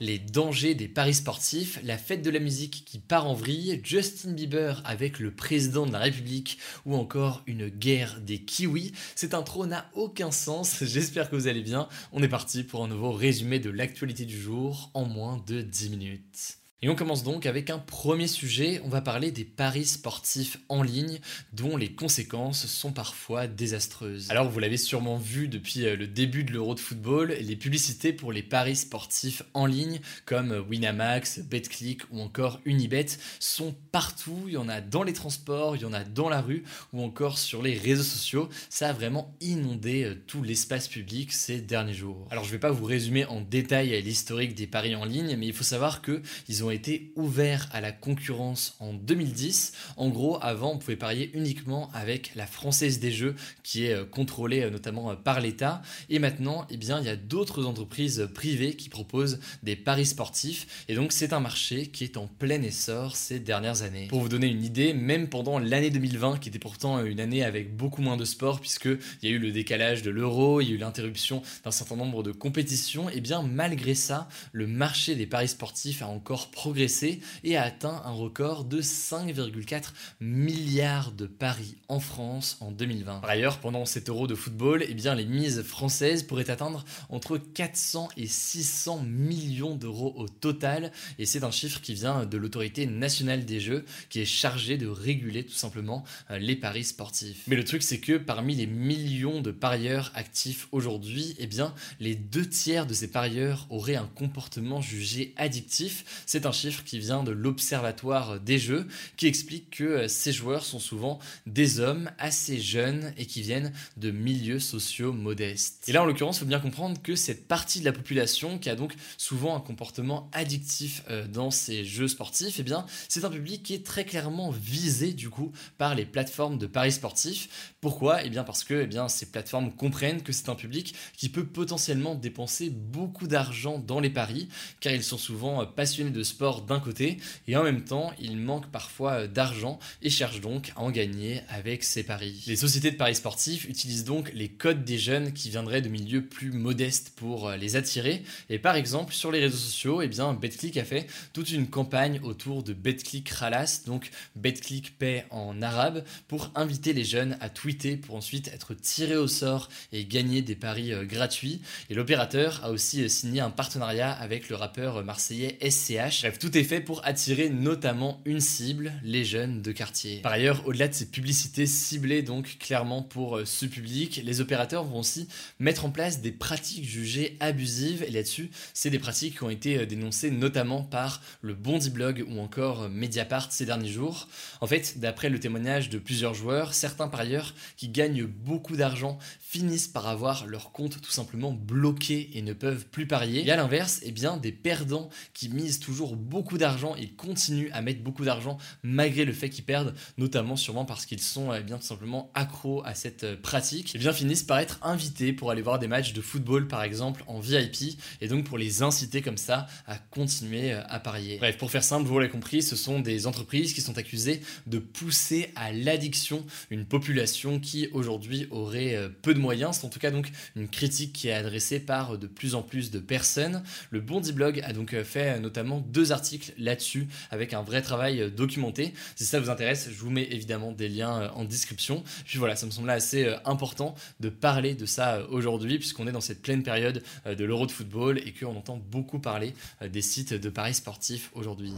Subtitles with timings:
[0.00, 4.32] Les dangers des paris sportifs, la fête de la musique qui part en vrille, Justin
[4.32, 8.92] Bieber avec le président de la République ou encore une guerre des kiwis.
[9.16, 11.88] Cette intro n'a aucun sens, j'espère que vous allez bien.
[12.12, 15.90] On est parti pour un nouveau résumé de l'actualité du jour en moins de 10
[15.90, 16.58] minutes.
[16.80, 20.84] Et on commence donc avec un premier sujet, on va parler des paris sportifs en
[20.84, 21.18] ligne
[21.52, 24.30] dont les conséquences sont parfois désastreuses.
[24.30, 28.12] Alors vous l'avez sûrement vu depuis euh, le début de l'Euro de football, les publicités
[28.12, 33.06] pour les paris sportifs en ligne comme Winamax, BetClick ou encore Unibet
[33.40, 36.40] sont partout, il y en a dans les transports, il y en a dans la
[36.40, 41.32] rue ou encore sur les réseaux sociaux, ça a vraiment inondé euh, tout l'espace public
[41.32, 42.28] ces derniers jours.
[42.30, 45.52] Alors je vais pas vous résumer en détail l'historique des paris en ligne, mais il
[45.52, 49.72] faut savoir que ils ont été ouverts à la concurrence en 2010.
[49.96, 54.04] En gros, avant, on pouvait parier uniquement avec la Française des Jeux, qui est euh,
[54.04, 55.82] contrôlée euh, notamment euh, par l'État.
[56.08, 60.84] Et maintenant, eh bien, il y a d'autres entreprises privées qui proposent des paris sportifs.
[60.88, 64.08] Et donc, c'est un marché qui est en plein essor ces dernières années.
[64.08, 67.76] Pour vous donner une idée, même pendant l'année 2020, qui était pourtant une année avec
[67.76, 70.74] beaucoup moins de sport, puisqu'il y a eu le décalage de l'euro, il y a
[70.74, 75.26] eu l'interruption d'un certain nombre de compétitions, et eh bien, malgré ça, le marché des
[75.26, 81.76] paris sportifs a encore progressé et a atteint un record de 5,4 milliards de paris
[81.86, 83.20] en France en 2020.
[83.20, 87.38] Par ailleurs, pendant cet euro de football, eh bien, les mises françaises pourraient atteindre entre
[87.38, 92.86] 400 et 600 millions d'euros au total, et c'est un chiffre qui vient de l'autorité
[92.86, 96.02] nationale des jeux, qui est chargée de réguler tout simplement
[96.32, 97.44] euh, les paris sportifs.
[97.46, 102.16] Mais le truc, c'est que parmi les millions de parieurs actifs aujourd'hui, eh bien, les
[102.16, 106.24] deux tiers de ces parieurs auraient un comportement jugé addictif.
[106.48, 108.86] Un chiffre qui vient de l'Observatoire des jeux,
[109.16, 113.72] qui explique que euh, ces joueurs sont souvent des hommes assez jeunes et qui viennent
[113.98, 115.88] de milieux sociaux modestes.
[115.88, 118.70] Et là, en l'occurrence, il faut bien comprendre que cette partie de la population qui
[118.70, 123.30] a donc souvent un comportement addictif euh, dans ces jeux sportifs, eh bien, c'est un
[123.30, 127.74] public qui est très clairement visé du coup par les plateformes de paris sportifs.
[127.80, 128.24] Pourquoi?
[128.24, 131.46] Eh bien, parce que eh bien, ces plateformes comprennent que c'est un public qui peut
[131.46, 134.48] potentiellement dépenser beaucoup d'argent dans les paris,
[134.80, 137.18] car ils sont souvent euh, passionnés de sport d'un côté,
[137.48, 141.40] et en même temps, ils manquent parfois euh, d'argent et cherchent donc à en gagner
[141.48, 142.44] avec ces paris.
[142.46, 146.24] Les sociétés de paris sportifs utilisent donc les codes des jeunes qui viendraient de milieux
[146.24, 150.32] plus modestes pour euh, les attirer, et par exemple, sur les réseaux sociaux, eh bien,
[150.32, 156.04] BetClick a fait toute une campagne autour de BetClick Ralas, donc BetClick paie en arabe,
[156.28, 160.54] pour inviter les jeunes à tweeter pour ensuite être tirés au sort et gagner des
[160.54, 161.60] paris euh, gratuits.
[161.90, 166.27] Et l'opérateur a aussi signé un partenariat avec le rappeur marseillais SCH.
[166.28, 170.20] Bref, tout est fait pour attirer notamment une cible, les jeunes de quartier.
[170.20, 174.84] Par ailleurs, au-delà de ces publicités ciblées donc clairement pour euh, ce public, les opérateurs
[174.84, 175.26] vont aussi
[175.58, 179.78] mettre en place des pratiques jugées abusives et là-dessus, c'est des pratiques qui ont été
[179.78, 184.28] euh, dénoncées notamment par le Bondi Blog ou encore euh, Mediapart ces derniers jours.
[184.60, 189.88] En fait, d'après le témoignage de plusieurs joueurs, certains parieurs qui gagnent beaucoup d'argent finissent
[189.88, 193.46] par avoir leur compte tout simplement bloqué et ne peuvent plus parier.
[193.46, 197.82] Et à l'inverse, eh bien des perdants qui misent toujours beaucoup d'argent et continuent à
[197.82, 201.78] mettre beaucoup d'argent malgré le fait qu'ils perdent, notamment sûrement parce qu'ils sont eh bien
[201.78, 205.62] tout simplement accros à cette euh, pratique, eh bien finissent par être invités pour aller
[205.62, 209.36] voir des matchs de football par exemple en VIP et donc pour les inciter comme
[209.36, 211.38] ça à continuer euh, à parier.
[211.38, 214.78] Bref, pour faire simple, vous l'avez compris, ce sont des entreprises qui sont accusées de
[214.78, 219.78] pousser à l'addiction une population qui aujourd'hui aurait euh, peu de moyens.
[219.78, 222.90] C'est en tout cas donc une critique qui est adressée par de plus en plus
[222.90, 223.62] de personnes.
[223.90, 228.92] Le Bondi Blog a donc fait notamment deux articles là-dessus avec un vrai travail documenté.
[229.16, 232.02] Si ça vous intéresse, je vous mets évidemment des liens en description.
[232.24, 236.06] Puis voilà, ça me semblait assez euh, important de parler de ça euh, aujourd'hui puisqu'on
[236.06, 239.54] est dans cette pleine période euh, de l'Euro de football et qu'on entend beaucoup parler
[239.80, 241.72] des sites de paris sportifs aujourd'hui.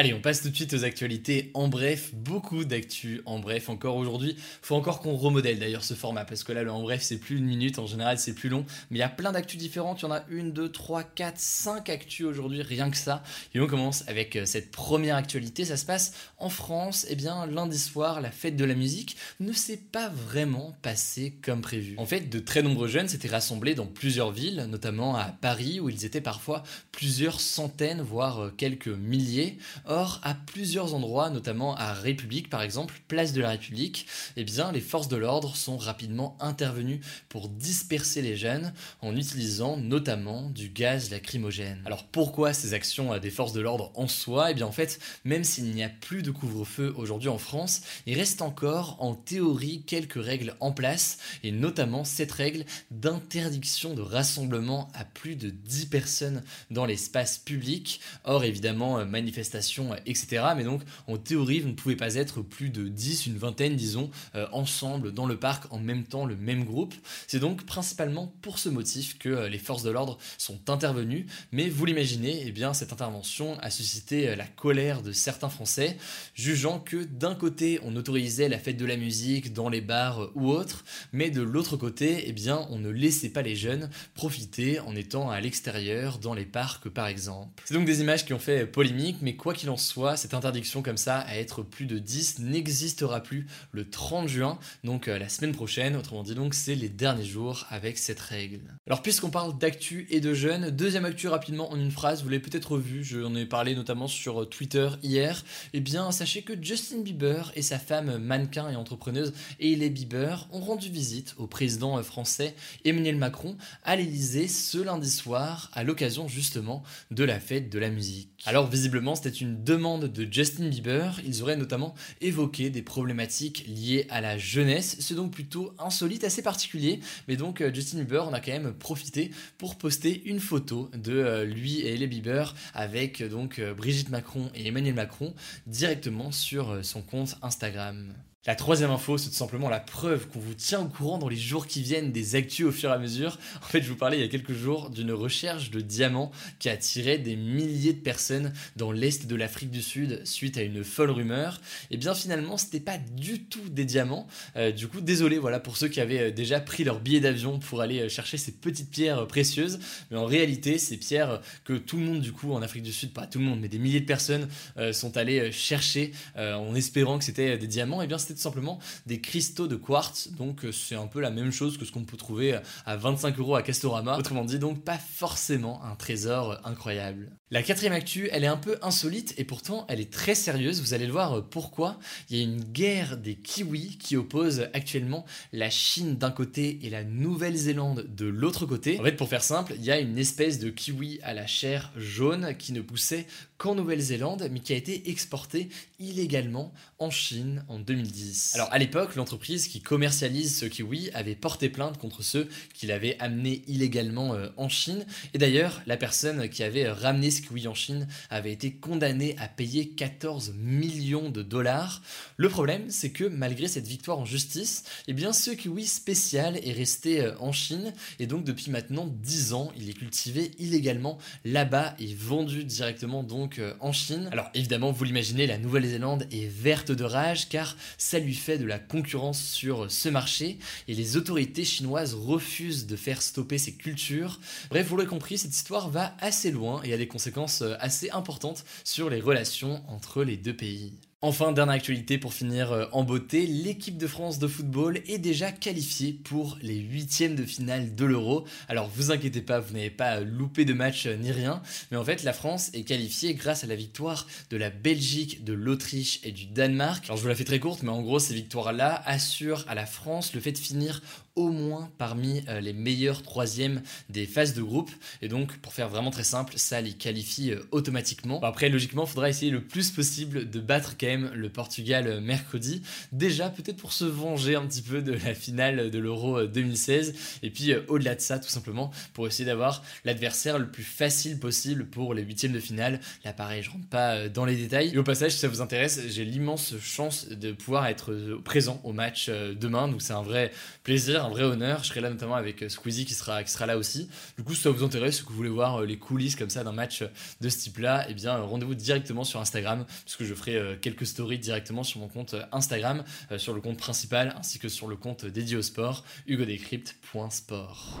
[0.00, 3.96] Allez, on passe tout de suite aux actualités en bref, beaucoup d'actu en bref encore
[3.96, 4.34] aujourd'hui.
[4.62, 7.36] Faut encore qu'on remodèle d'ailleurs ce format parce que là le en bref c'est plus
[7.36, 10.06] une minute, en général c'est plus long, mais il y a plein d'actu différentes, il
[10.06, 13.22] y en a une, deux, trois, quatre, cinq actus aujourd'hui, rien que ça.
[13.52, 17.44] Et on commence avec euh, cette première actualité, ça se passe en France, eh bien
[17.44, 21.94] lundi soir, la fête de la musique ne s'est pas vraiment passée comme prévu.
[21.98, 25.90] En fait, de très nombreux jeunes s'étaient rassemblés dans plusieurs villes, notamment à Paris où
[25.90, 29.58] ils étaient parfois plusieurs centaines, voire euh, quelques milliers.
[29.92, 34.06] Or, à plusieurs endroits, notamment à République par exemple, place de la République,
[34.36, 39.76] eh bien les forces de l'ordre sont rapidement intervenues pour disperser les jeunes en utilisant
[39.76, 41.82] notamment du gaz lacrymogène.
[41.86, 44.52] Alors pourquoi ces actions des forces de l'ordre en soi?
[44.52, 48.16] Eh bien en fait, même s'il n'y a plus de couvre-feu aujourd'hui en France, il
[48.16, 54.88] reste encore en théorie quelques règles en place et notamment cette règle d'interdiction de rassemblement
[54.94, 58.00] à plus de 10 personnes dans l'espace public.
[58.22, 60.44] Or évidemment, manifestations, etc.
[60.56, 64.10] Mais donc en théorie, vous ne pouvez pas être plus de 10, une vingtaine disons,
[64.34, 66.94] euh, ensemble dans le parc en même temps, le même groupe.
[67.26, 71.68] C'est donc principalement pour ce motif que euh, les forces de l'ordre sont intervenues, mais
[71.68, 75.96] vous l'imaginez, eh bien cette intervention a suscité euh, la colère de certains Français,
[76.34, 80.50] jugeant que d'un côté on autorisait la fête de la musique dans les bars ou
[80.50, 84.94] autres, mais de l'autre côté, eh bien on ne laissait pas les jeunes profiter en
[84.96, 87.62] étant à l'extérieur dans les parcs par exemple.
[87.64, 90.82] C'est donc des images qui ont fait polémique, mais quoi qu'il en soit, cette interdiction
[90.82, 95.28] comme ça à être plus de 10 n'existera plus le 30 juin, donc euh, la
[95.28, 98.60] semaine prochaine, autrement dit donc c'est les derniers jours avec cette règle.
[98.86, 102.42] Alors puisqu'on parle d'actu et de jeunes, deuxième actu rapidement en une phrase, vous l'avez
[102.42, 107.52] peut-être vu, j'en ai parlé notamment sur Twitter hier, eh bien sachez que Justin Bieber
[107.54, 112.54] et sa femme mannequin et entrepreneuse Hailey Bieber ont rendu visite au président français
[112.84, 117.90] Emmanuel Macron à l'Elysée ce lundi soir à l'occasion justement de la fête de la
[117.90, 118.30] musique.
[118.46, 124.06] Alors visiblement c'était une demande de Justin Bieber, ils auraient notamment évoqué des problématiques liées
[124.10, 128.32] à la jeunesse, c'est donc plutôt insolite, assez particulier, mais donc euh, Justin Bieber en
[128.32, 133.22] a quand même profité pour poster une photo de euh, lui et Hailey Bieber avec
[133.22, 135.34] donc euh, Brigitte Macron et Emmanuel Macron
[135.66, 138.14] directement sur son compte Instagram.
[138.46, 141.36] La troisième info, c'est tout simplement la preuve qu'on vous tient au courant dans les
[141.36, 143.38] jours qui viennent des actus au fur et à mesure.
[143.62, 146.70] En fait, je vous parlais il y a quelques jours d'une recherche de diamants qui
[146.70, 150.84] a attiré des milliers de personnes dans l'est de l'Afrique du Sud suite à une
[150.84, 151.60] folle rumeur.
[151.90, 154.26] Et bien finalement, c'était pas du tout des diamants.
[154.56, 157.58] Euh, du coup, désolé voilà pour ceux qui avaient euh, déjà pris leur billet d'avion
[157.58, 159.80] pour aller euh, chercher ces petites pierres précieuses.
[160.10, 163.12] Mais en réalité, ces pierres que tout le monde du coup en Afrique du Sud,
[163.12, 164.48] pas tout le monde, mais des milliers de personnes
[164.92, 168.00] sont allées chercher en espérant que c'était des diamants.
[168.00, 170.30] Et bien tout simplement des cristaux de quartz.
[170.32, 173.38] Donc euh, c'est un peu la même chose que ce qu'on peut trouver à 25
[173.38, 174.18] euros à Castorama.
[174.18, 177.30] Autrement dit, donc pas forcément un trésor incroyable.
[177.50, 180.80] La quatrième actu, elle est un peu insolite et pourtant elle est très sérieuse.
[180.80, 181.98] Vous allez le voir pourquoi.
[182.28, 186.90] Il y a une guerre des kiwis qui oppose actuellement la Chine d'un côté et
[186.90, 189.00] la Nouvelle-Zélande de l'autre côté.
[189.00, 191.90] En fait, pour faire simple, il y a une espèce de kiwi à la chair
[191.96, 193.26] jaune qui ne poussait
[193.60, 195.68] qu'en Nouvelle-Zélande, mais qui a été exporté
[195.98, 198.52] illégalement en Chine en 2010.
[198.54, 203.18] Alors à l'époque, l'entreprise qui commercialise ce kiwi avait porté plainte contre ceux qui l'avaient
[203.18, 205.04] amené illégalement euh, en Chine.
[205.34, 209.46] Et d'ailleurs, la personne qui avait ramené ce kiwi en Chine avait été condamnée à
[209.46, 212.00] payer 14 millions de dollars.
[212.38, 216.72] Le problème, c'est que malgré cette victoire en justice, eh bien ce kiwi spécial est
[216.72, 221.94] resté euh, en Chine et donc depuis maintenant 10 ans, il est cultivé illégalement là-bas
[221.98, 224.28] et vendu directement donc euh, en Chine.
[224.32, 228.66] Alors évidemment, vous l'imaginez, la Nouvelle-Zélande est verte de rage car ça lui fait de
[228.66, 234.40] la concurrence sur ce marché et les autorités chinoises refusent de faire stopper ces cultures.
[234.70, 238.10] Bref, vous l'avez compris, cette histoire va assez loin et a des conséquences euh, assez
[238.10, 240.92] importantes sur les relations entre les deux pays.
[241.22, 245.52] Enfin, dernière actualité pour finir euh, en beauté, l'équipe de France de football est déjà
[245.52, 248.46] qualifiée pour les huitièmes de finale de l'Euro.
[248.68, 251.60] Alors vous inquiétez pas, vous n'avez pas loupé de match euh, ni rien,
[251.90, 255.52] mais en fait la France est qualifiée grâce à la victoire de la Belgique, de
[255.52, 257.04] l'Autriche et du Danemark.
[257.04, 259.84] Alors je vous la fais très courte, mais en gros ces victoires-là assurent à la
[259.84, 261.02] France le fait de finir
[261.36, 264.90] au moins parmi euh, les meilleurs troisièmes des phases de groupe.
[265.22, 268.40] Et donc, pour faire vraiment très simple, ça les qualifie euh, automatiquement.
[268.42, 272.20] après, logiquement, il faudra essayer le plus possible de battre quand même le Portugal euh,
[272.20, 272.82] mercredi.
[273.12, 277.14] Déjà, peut-être pour se venger un petit peu de la finale de l'Euro 2016.
[277.42, 281.86] Et puis, au-delà de ça, tout simplement, pour essayer d'avoir l'adversaire le plus facile possible
[281.86, 283.00] pour les huitièmes de finale.
[283.24, 284.90] Là, pareil, je rentre pas dans les détails.
[284.92, 288.92] Et au passage, si ça vous intéresse, j'ai l'immense chance de pouvoir être présent au
[288.92, 289.88] match demain.
[289.88, 290.50] Donc, c'est un vrai
[290.82, 291.84] plaisir un vrai honneur.
[291.84, 294.08] Je serai là notamment avec Squeezie qui sera, qui sera là aussi.
[294.36, 296.72] Du coup, si ça vous intéresse, que vous voulez voir les coulisses comme ça d'un
[296.72, 297.04] match
[297.40, 301.82] de ce type-là, eh bien, rendez-vous directement sur Instagram, puisque je ferai quelques stories directement
[301.82, 303.04] sur mon compte Instagram,
[303.36, 308.00] sur le compte principal, ainsi que sur le compte dédié au sport, hugodécrypte.sport.